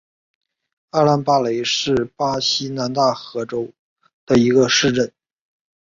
[0.89, 3.71] 阿兰巴雷是巴西南大河州
[4.25, 5.13] 的一个市镇。